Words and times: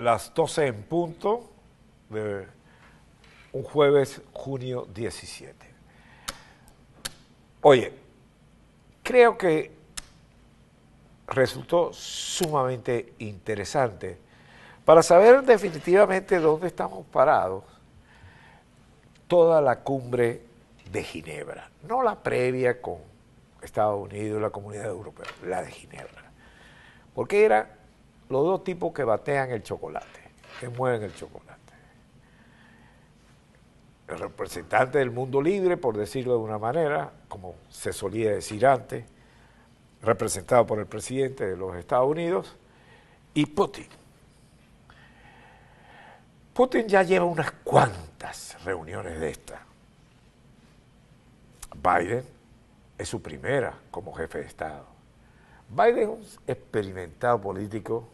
las 0.00 0.32
12 0.34 0.66
en 0.66 0.82
punto 0.82 1.50
de 2.08 2.46
un 3.52 3.62
jueves, 3.62 4.22
junio 4.32 4.86
17. 4.94 5.54
Oye, 7.62 7.92
creo 9.02 9.36
que 9.36 9.70
resultó 11.28 11.92
sumamente 11.92 13.12
interesante 13.18 14.18
para 14.84 15.02
saber 15.02 15.42
definitivamente 15.42 16.38
dónde 16.38 16.66
estamos 16.68 17.06
parados 17.06 17.64
toda 19.28 19.60
la 19.60 19.80
cumbre 19.80 20.42
de 20.90 21.04
Ginebra, 21.04 21.70
no 21.86 22.02
la 22.02 22.16
previa 22.16 22.80
con 22.80 22.96
Estados 23.62 24.00
Unidos 24.02 24.40
la 24.40 24.50
Comunidad 24.50 24.86
Europea, 24.86 25.26
la 25.44 25.62
de 25.62 25.70
Ginebra. 25.70 26.32
Porque 27.14 27.44
eran 27.44 27.79
los 28.30 28.44
dos 28.44 28.64
tipos 28.64 28.92
que 28.92 29.04
batean 29.04 29.50
el 29.50 29.62
chocolate, 29.62 30.20
que 30.60 30.68
mueven 30.68 31.02
el 31.02 31.14
chocolate. 31.14 31.50
El 34.08 34.18
representante 34.18 34.98
del 34.98 35.10
mundo 35.10 35.42
libre, 35.42 35.76
por 35.76 35.96
decirlo 35.96 36.34
de 36.34 36.38
una 36.38 36.58
manera, 36.58 37.12
como 37.28 37.56
se 37.68 37.92
solía 37.92 38.30
decir 38.30 38.64
antes, 38.66 39.04
representado 40.02 40.66
por 40.66 40.78
el 40.78 40.86
presidente 40.86 41.44
de 41.44 41.56
los 41.56 41.76
Estados 41.76 42.08
Unidos, 42.08 42.56
y 43.34 43.46
Putin. 43.46 43.86
Putin 46.54 46.88
ya 46.88 47.02
lleva 47.02 47.24
unas 47.24 47.50
cuantas 47.64 48.62
reuniones 48.64 49.18
de 49.20 49.30
estas. 49.30 49.60
Biden 51.76 52.24
es 52.98 53.08
su 53.08 53.20
primera 53.22 53.74
como 53.90 54.12
jefe 54.12 54.38
de 54.38 54.46
Estado. 54.46 54.99
Biden 55.70 55.98
es 55.98 56.08
un 56.08 56.26
experimentado 56.48 57.40
político 57.40 58.08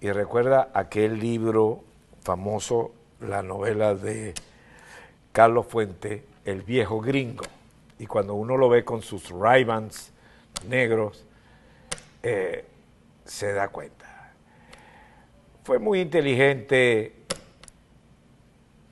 y 0.00 0.10
recuerda 0.10 0.68
aquel 0.74 1.20
libro 1.20 1.84
famoso, 2.22 2.92
la 3.20 3.40
novela 3.42 3.94
de 3.94 4.34
Carlos 5.30 5.66
Fuente, 5.66 6.24
El 6.44 6.62
viejo 6.62 7.00
gringo. 7.00 7.44
Y 8.00 8.06
cuando 8.06 8.34
uno 8.34 8.56
lo 8.56 8.68
ve 8.68 8.84
con 8.84 9.00
sus 9.00 9.30
ray 9.30 9.64
negros, 10.68 11.24
eh, 12.24 12.64
se 13.24 13.52
da 13.52 13.68
cuenta. 13.68 14.32
Fue 15.62 15.78
muy 15.78 16.00
inteligente 16.00 17.14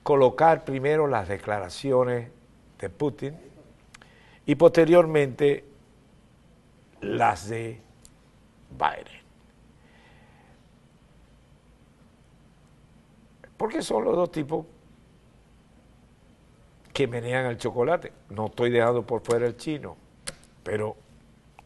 colocar 0.01 0.63
primero 0.63 1.07
las 1.07 1.27
declaraciones 1.27 2.29
de 2.79 2.89
Putin 2.89 3.35
y 4.45 4.55
posteriormente 4.55 5.72
las 7.03 7.49
de 7.49 7.79
Biden. 8.71 9.23
Porque 13.57 13.81
son 13.81 14.03
los 14.03 14.15
dos 14.15 14.31
tipos 14.31 14.65
que 16.91 17.07
menean 17.07 17.45
el 17.45 17.57
chocolate. 17.57 18.11
No 18.29 18.47
estoy 18.47 18.71
dejando 18.71 19.05
por 19.05 19.21
fuera 19.21 19.45
el 19.45 19.57
chino, 19.57 19.95
pero 20.63 20.95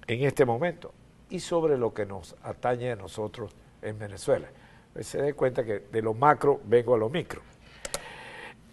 en 0.08 0.24
este 0.24 0.46
momento 0.46 0.94
y 1.30 1.40
sobre 1.40 1.78
lo 1.78 1.94
que 1.94 2.06
nos 2.06 2.36
atañe 2.44 2.92
a 2.92 2.96
nosotros 2.96 3.52
en 3.82 4.00
Venezuela. 4.00 4.48
Se 5.00 5.22
dé 5.22 5.34
cuenta 5.34 5.64
que 5.64 5.80
de 5.80 6.02
lo 6.02 6.14
macro 6.14 6.62
vengo 6.66 6.96
a 6.96 6.98
lo 6.98 7.10
micro. 7.10 7.42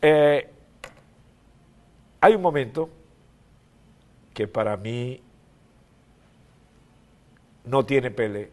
Eh, 0.01 0.51
hay 2.21 2.35
un 2.35 2.43
momento 2.43 2.89
que 4.33 4.49
para 4.49 4.77
mí 4.77 5.24
no 7.65 7.85
tiene 7.85 8.11
pele, 8.11 8.51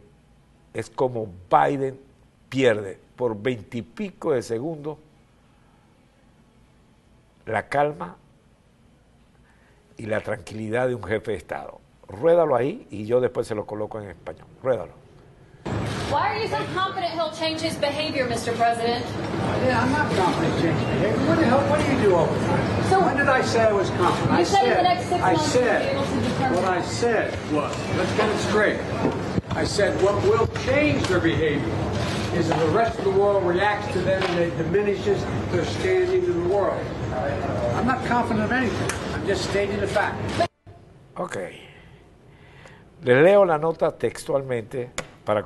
es 0.74 0.90
como 0.90 1.28
Biden 1.50 1.98
pierde 2.48 2.98
por 3.16 3.40
veintipico 3.40 4.32
de 4.32 4.42
segundos 4.42 4.98
la 7.46 7.68
calma 7.68 8.16
y 9.96 10.06
la 10.06 10.20
tranquilidad 10.20 10.88
de 10.88 10.94
un 10.94 11.04
jefe 11.04 11.32
de 11.32 11.36
Estado. 11.36 11.80
Ruédalo 12.08 12.56
ahí 12.56 12.86
y 12.90 13.06
yo 13.06 13.20
después 13.20 13.46
se 13.46 13.54
lo 13.54 13.66
coloco 13.66 14.00
en 14.00 14.10
español. 14.10 14.46
Ruédalo. 14.62 14.92
Yeah, 19.64 19.82
I'm 19.82 19.92
not 19.92 20.10
confident 20.16 20.54
changing 20.60 20.86
behavior. 20.88 21.26
What 21.28 21.38
the 21.38 21.44
hell? 21.46 21.60
What 21.70 21.80
do 21.86 21.92
you 21.92 22.02
do 22.02 22.14
over 22.16 22.34
there? 22.38 22.84
So 22.90 23.00
when 23.00 23.16
did 23.16 23.28
I 23.28 23.42
say 23.42 23.62
I 23.62 23.72
was 23.72 23.90
confident? 23.90 24.30
You 24.32 24.36
I 24.38 24.42
said 24.44 24.64
in 24.64 24.68
said, 24.68 24.78
the 24.78 24.82
next 24.82 25.06
six 25.08 25.22
I 25.22 25.32
months 25.32 25.52
said, 25.52 25.94
you'll 25.94 26.02
be 26.02 26.08
able 26.08 26.22
to 26.22 26.28
determine. 26.28 26.54
what 26.56 26.64
I 26.64 26.82
said 26.82 27.52
was, 27.52 27.76
let's 27.96 28.12
get 28.16 28.28
it 28.28 28.38
straight. 28.38 28.80
I 29.50 29.64
said 29.64 30.02
what 30.02 30.22
will 30.24 30.46
change 30.64 31.02
their 31.08 31.20
behavior 31.20 31.74
is 32.34 32.50
if 32.50 32.58
the 32.58 32.68
rest 32.68 32.98
of 32.98 33.04
the 33.04 33.10
world 33.10 33.44
reacts 33.44 33.92
to 33.92 34.00
them 34.00 34.22
and 34.22 34.38
it 34.40 34.56
diminishes 34.56 35.22
their 35.52 35.64
standing 35.64 36.24
in 36.24 36.42
the 36.42 36.48
world. 36.48 36.80
I'm 37.76 37.86
not 37.86 38.04
confident 38.06 38.44
of 38.46 38.52
anything. 38.52 38.90
I'm 39.14 39.26
just 39.26 39.48
stating 39.50 39.78
the 39.80 39.86
fact. 39.86 40.48
Ok. 41.16 41.36
Les 43.04 43.22
leo 43.22 43.44
la 43.44 43.58
nota 43.58 43.92
textualmente 43.92 44.92
para 45.24 45.44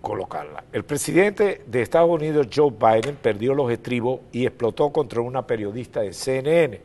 colocarla. 0.00 0.64
El 0.72 0.84
presidente 0.84 1.62
de 1.66 1.82
Estados 1.82 2.10
Unidos, 2.10 2.48
Joe 2.54 2.70
Biden, 2.70 3.16
perdió 3.16 3.54
los 3.54 3.70
estribos 3.70 4.20
y 4.32 4.46
explotó 4.46 4.90
contra 4.90 5.20
una 5.20 5.46
periodista 5.46 6.00
de 6.00 6.12
CNN. 6.12 6.80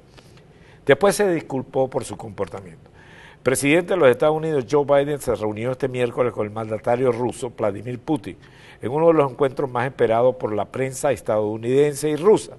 Después 0.85 1.15
se 1.15 1.29
disculpó 1.31 1.89
por 1.89 2.03
su 2.03 2.17
comportamiento. 2.17 2.89
El 3.35 3.43
presidente 3.43 3.93
de 3.93 3.99
los 3.99 4.09
Estados 4.09 4.35
Unidos, 4.35 4.65
Joe 4.69 4.85
Biden, 4.85 5.19
se 5.19 5.35
reunió 5.35 5.71
este 5.71 5.87
miércoles 5.87 6.33
con 6.33 6.45
el 6.45 6.51
mandatario 6.53 7.11
ruso, 7.11 7.51
Vladimir 7.57 7.99
Putin, 7.99 8.37
en 8.81 8.91
uno 8.91 9.07
de 9.07 9.13
los 9.13 9.31
encuentros 9.31 9.69
más 9.69 9.85
esperados 9.85 10.35
por 10.35 10.53
la 10.53 10.65
prensa 10.65 11.11
estadounidense 11.11 12.09
y 12.09 12.15
rusa. 12.15 12.53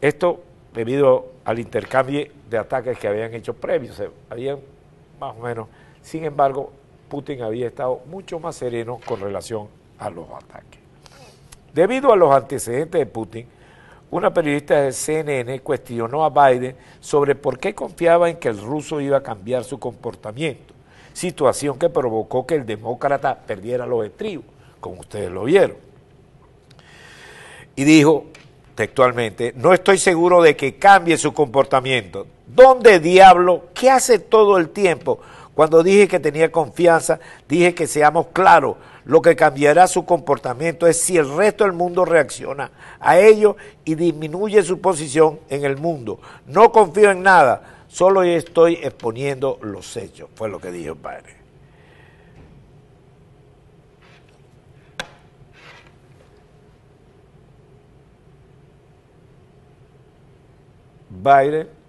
Esto 0.00 0.40
debido 0.74 1.32
al 1.44 1.58
intercambio 1.58 2.26
de 2.50 2.58
ataques 2.58 2.98
que 2.98 3.08
habían 3.08 3.32
hecho 3.34 3.54
previos, 3.54 4.02
habían 4.28 4.58
más 5.18 5.34
o 5.36 5.42
menos, 5.42 5.68
sin 6.02 6.24
embargo, 6.24 6.72
Putin 7.08 7.42
había 7.42 7.68
estado 7.68 8.00
mucho 8.06 8.38
más 8.38 8.56
sereno 8.56 9.00
con 9.04 9.20
relación 9.20 9.68
a 9.98 10.10
los 10.10 10.26
ataques. 10.30 10.80
Debido 11.72 12.12
a 12.12 12.16
los 12.16 12.34
antecedentes 12.34 12.98
de 12.98 13.06
Putin, 13.06 13.46
una 14.10 14.32
periodista 14.32 14.80
de 14.82 14.92
CNN 14.92 15.60
cuestionó 15.60 16.24
a 16.24 16.30
Biden 16.30 16.76
sobre 17.00 17.34
por 17.34 17.58
qué 17.58 17.74
confiaba 17.74 18.30
en 18.30 18.36
que 18.36 18.48
el 18.48 18.58
ruso 18.58 19.00
iba 19.00 19.18
a 19.18 19.22
cambiar 19.22 19.64
su 19.64 19.78
comportamiento, 19.78 20.74
situación 21.12 21.78
que 21.78 21.88
provocó 21.88 22.46
que 22.46 22.54
el 22.54 22.64
demócrata 22.64 23.36
perdiera 23.36 23.86
los 23.86 24.06
estribos, 24.06 24.46
como 24.80 25.00
ustedes 25.00 25.30
lo 25.30 25.44
vieron. 25.44 25.76
Y 27.74 27.84
dijo 27.84 28.26
textualmente, 28.74 29.52
no 29.56 29.72
estoy 29.72 29.98
seguro 29.98 30.42
de 30.42 30.54
que 30.54 30.76
cambie 30.76 31.16
su 31.16 31.32
comportamiento. 31.32 32.26
¿Dónde 32.46 33.00
diablo? 33.00 33.64
¿Qué 33.74 33.90
hace 33.90 34.18
todo 34.18 34.58
el 34.58 34.68
tiempo? 34.68 35.18
Cuando 35.56 35.82
dije 35.82 36.06
que 36.06 36.20
tenía 36.20 36.52
confianza, 36.52 37.18
dije 37.48 37.74
que 37.74 37.86
seamos 37.86 38.26
claros, 38.34 38.76
lo 39.06 39.22
que 39.22 39.34
cambiará 39.34 39.86
su 39.86 40.04
comportamiento 40.04 40.86
es 40.86 41.00
si 41.00 41.16
el 41.16 41.34
resto 41.34 41.64
del 41.64 41.72
mundo 41.72 42.04
reacciona 42.04 42.70
a 43.00 43.18
ello 43.18 43.56
y 43.82 43.94
disminuye 43.94 44.62
su 44.62 44.82
posición 44.82 45.40
en 45.48 45.64
el 45.64 45.78
mundo. 45.78 46.20
No 46.46 46.70
confío 46.72 47.10
en 47.10 47.22
nada, 47.22 47.86
solo 47.88 48.22
estoy 48.22 48.74
exponiendo 48.82 49.58
los 49.62 49.96
hechos, 49.96 50.28
fue 50.34 50.50
lo 50.50 50.60
que 50.60 50.70
dijo 50.70 50.92
el 50.92 50.98
padre. 50.98 51.36
Biden 61.08 61.85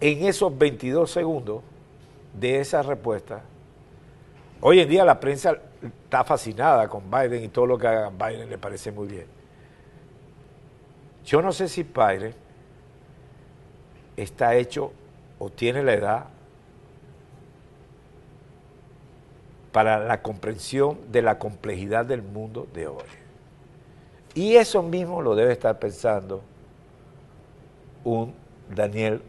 en 0.00 0.24
esos 0.24 0.56
22 0.56 1.10
segundos 1.10 1.62
de 2.38 2.60
esa 2.60 2.82
respuesta, 2.82 3.42
hoy 4.60 4.80
en 4.80 4.88
día 4.88 5.04
la 5.04 5.20
prensa 5.20 5.56
está 5.82 6.24
fascinada 6.24 6.88
con 6.88 7.10
Biden 7.10 7.44
y 7.44 7.48
todo 7.48 7.66
lo 7.66 7.78
que 7.78 7.86
haga 7.86 8.10
Biden 8.10 8.48
le 8.50 8.58
parece 8.58 8.90
muy 8.90 9.06
bien. 9.06 9.26
Yo 11.24 11.40
no 11.40 11.52
sé 11.52 11.68
si 11.68 11.82
Biden 11.82 12.34
está 14.16 14.54
hecho 14.54 14.92
o 15.38 15.50
tiene 15.50 15.82
la 15.82 15.94
edad 15.94 16.24
para 19.72 19.98
la 19.98 20.22
comprensión 20.22 20.98
de 21.10 21.22
la 21.22 21.38
complejidad 21.38 22.04
del 22.04 22.22
mundo 22.22 22.68
de 22.72 22.86
hoy. 22.86 23.02
Y 24.34 24.56
eso 24.56 24.82
mismo 24.82 25.22
lo 25.22 25.34
debe 25.34 25.52
estar 25.52 25.78
pensando 25.78 26.42
un 28.04 28.34
Daniel 28.74 29.22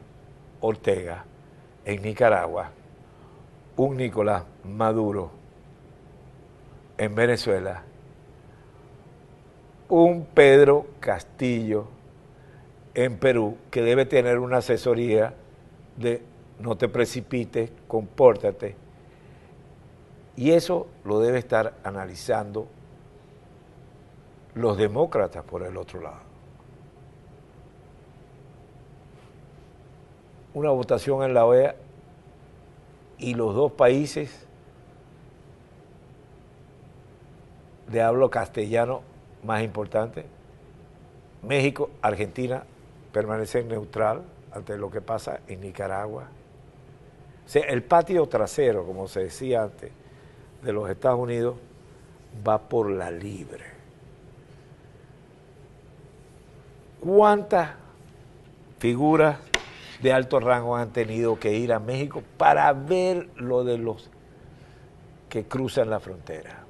Ortega 0.65 1.23
en 1.85 2.01
Nicaragua, 2.01 2.71
un 3.77 3.97
Nicolás 3.97 4.43
Maduro 4.63 5.29
en 6.97 7.13
Venezuela, 7.13 7.83
un 9.89 10.25
Pedro 10.25 10.87
Castillo 10.99 11.87
en 12.95 13.17
Perú, 13.17 13.57
que 13.69 13.83
debe 13.83 14.05
tener 14.05 14.39
una 14.39 14.57
asesoría 14.57 15.35
de 15.97 16.23
no 16.59 16.75
te 16.77 16.87
precipites, 16.89 17.69
compórtate, 17.87 18.75
Y 20.37 20.51
eso 20.51 20.87
lo 21.05 21.21
debe 21.21 21.37
estar 21.39 21.75
analizando 21.83 22.67
los 24.53 24.77
demócratas 24.77 25.43
por 25.45 25.63
el 25.63 25.77
otro 25.77 26.01
lado. 26.01 26.34
Una 30.55 30.71
votación 30.71 31.21
en 31.21 31.33
la 31.33 31.45
OEA 31.45 31.75
y 33.17 33.33
los 33.33 33.53
dos 33.53 33.73
países 33.73 34.47
de 37.91 38.01
hablo 38.01 38.29
castellano 38.29 39.01
más 39.43 39.61
importantes, 39.63 40.25
México, 41.43 41.89
Argentina, 42.01 42.63
permanecen 43.11 43.67
neutral 43.67 44.23
ante 44.53 44.77
lo 44.77 44.89
que 44.89 45.01
pasa 45.01 45.41
en 45.47 45.59
Nicaragua. 45.59 46.23
O 47.45 47.49
sea, 47.49 47.65
el 47.65 47.83
patio 47.83 48.25
trasero, 48.27 48.85
como 48.85 49.09
se 49.09 49.25
decía 49.25 49.63
antes, 49.63 49.91
de 50.63 50.71
los 50.73 50.89
Estados 50.89 51.19
Unidos 51.19 51.57
va 52.47 52.59
por 52.59 52.89
la 52.89 53.11
libre. 53.11 53.65
¿Cuántas 57.01 57.71
figuras 58.79 59.37
de 60.01 60.13
alto 60.13 60.39
rango 60.39 60.75
han 60.75 60.91
tenido 60.91 61.39
que 61.39 61.53
ir 61.53 61.73
a 61.73 61.79
México 61.79 62.23
para 62.37 62.71
ver 62.73 63.29
lo 63.35 63.63
de 63.63 63.77
los 63.77 64.09
que 65.29 65.45
cruzan 65.45 65.89
la 65.89 65.99
frontera? 65.99 66.65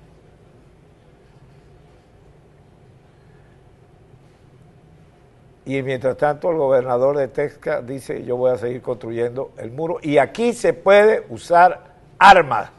Y 5.66 5.82
mientras 5.82 6.16
tanto 6.18 6.52
el 6.52 6.58
gobernador 6.58 7.18
de 7.18 7.28
Texas 7.28 7.86
dice, 7.86 8.24
yo 8.24 8.38
voy 8.38 8.52
a 8.52 8.58
seguir 8.58 8.84
construyendo 8.84 9.52
el 9.58 9.72
muro 9.72 9.98
y 10.02 10.20
aquí 10.20 10.54
se 10.54 10.74
puede 10.74 11.26
usar 11.30 11.96
armas. 12.20 12.70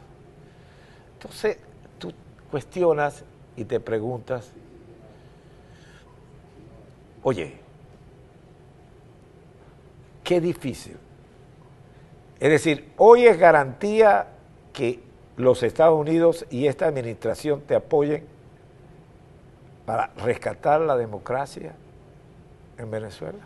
Entonces 1.13 1.57
tú 1.99 2.13
cuestionas 2.49 3.25
y 3.57 3.65
te 3.65 3.81
preguntas, 3.81 4.49
oye, 7.23 7.66
qué 10.27 10.41
difícil. 10.41 10.97
Es 12.37 12.49
decir, 12.49 12.91
hoy 12.97 13.25
es 13.25 13.39
garantía 13.39 14.27
que 14.73 14.99
los 15.37 15.63
Estados 15.63 15.97
Unidos 15.97 16.45
y 16.49 16.67
esta 16.67 16.85
administración 16.85 17.61
te 17.61 17.75
apoyen 17.75 18.25
para 19.85 20.07
rescatar 20.17 20.81
la 20.81 20.97
democracia 20.97 21.75
en 22.77 22.91
Venezuela. 22.91 23.39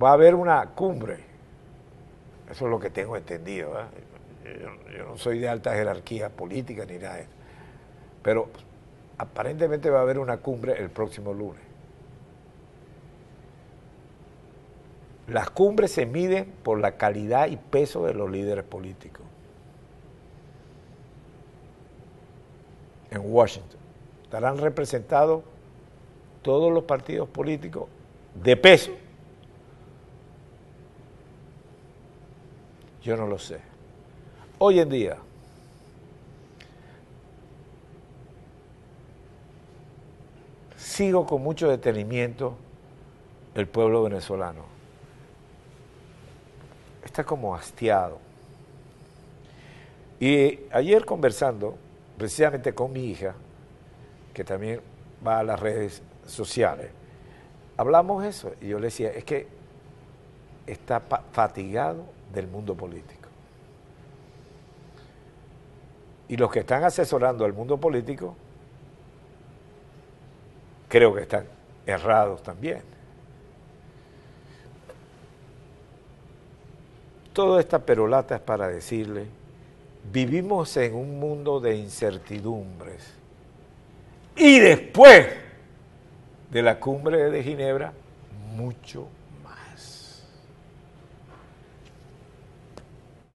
Va 0.00 0.10
a 0.10 0.12
haber 0.12 0.34
una 0.34 0.66
cumbre, 0.66 1.20
eso 2.50 2.66
es 2.66 2.70
lo 2.70 2.78
que 2.78 2.90
tengo 2.90 3.16
entendido. 3.16 3.72
Yo, 4.44 4.92
yo, 4.98 5.04
no 5.06 5.16
soy 5.16 5.38
de 5.38 5.48
alta 5.48 5.72
jerarquía 5.72 6.28
política 6.28 6.84
ni 6.84 6.98
nada, 6.98 7.24
pero 8.22 8.50
aparentemente 9.18 9.90
va 9.90 10.00
a 10.00 10.02
haber 10.02 10.18
una 10.18 10.38
cumbre 10.38 10.80
el 10.80 10.90
próximo 10.90 11.32
lunes. 11.32 11.62
Las 15.28 15.50
cumbres 15.50 15.90
se 15.92 16.04
miden 16.04 16.52
por 16.62 16.80
la 16.80 16.96
calidad 16.96 17.48
y 17.48 17.56
peso 17.56 18.04
de 18.04 18.14
los 18.14 18.30
líderes 18.30 18.64
políticos. 18.64 19.24
En 23.10 23.22
Washington 23.24 23.80
estarán 24.22 24.58
representados 24.58 25.44
todos 26.42 26.72
los 26.72 26.84
partidos 26.84 27.28
políticos 27.28 27.88
de 28.42 28.56
peso. 28.56 28.92
Yo 33.02 33.16
no 33.16 33.26
lo 33.26 33.38
sé. 33.38 33.60
Hoy 34.58 34.80
en 34.80 34.88
día, 34.88 35.16
sigo 40.94 41.26
con 41.26 41.42
mucho 41.42 41.68
detenimiento 41.68 42.54
el 43.56 43.66
pueblo 43.66 44.04
venezolano. 44.04 44.62
Está 47.04 47.24
como 47.24 47.56
hastiado. 47.56 48.18
Y 50.20 50.60
ayer 50.70 51.04
conversando, 51.04 51.76
precisamente 52.16 52.74
con 52.74 52.92
mi 52.92 53.06
hija, 53.06 53.34
que 54.32 54.44
también 54.44 54.80
va 55.26 55.40
a 55.40 55.42
las 55.42 55.58
redes 55.58 56.00
sociales, 56.26 56.90
hablamos 57.76 58.24
eso 58.24 58.52
y 58.60 58.68
yo 58.68 58.78
le 58.78 58.86
decía, 58.86 59.10
es 59.10 59.24
que 59.24 59.48
está 60.64 61.00
fatigado 61.32 62.04
del 62.32 62.46
mundo 62.46 62.76
político. 62.76 63.28
Y 66.28 66.36
los 66.36 66.52
que 66.52 66.60
están 66.60 66.84
asesorando 66.84 67.44
al 67.44 67.52
mundo 67.52 67.78
político 67.78 68.36
creo 70.94 71.12
que 71.12 71.22
están 71.22 71.44
errados 71.86 72.40
también. 72.44 72.80
Toda 77.32 77.58
esta 77.58 77.80
perolata 77.80 78.36
es 78.36 78.40
para 78.40 78.68
decirle, 78.68 79.26
vivimos 80.12 80.76
en 80.76 80.94
un 80.94 81.18
mundo 81.18 81.58
de 81.58 81.74
incertidumbres. 81.74 83.12
Y 84.36 84.60
después 84.60 85.26
de 86.52 86.62
la 86.62 86.78
cumbre 86.78 87.28
de 87.28 87.42
Ginebra, 87.42 87.92
mucho 88.54 89.08